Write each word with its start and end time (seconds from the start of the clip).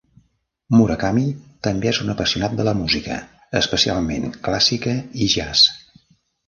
Murakami 0.77 1.25
també 1.67 1.91
és 1.91 1.99
un 2.05 2.09
apassionat 2.15 2.57
de 2.61 2.65
la 2.69 2.73
música, 2.81 3.19
especialment 3.63 4.27
clàssica 4.51 5.01
i 5.27 5.31
jazz. 5.39 5.71